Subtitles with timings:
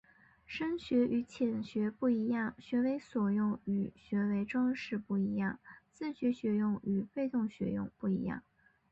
[0.47, 5.59] 深学与浅学不一样、学为所用与学为‘装饰’不一样、
[5.93, 8.41] 自觉学用与被动学用不一样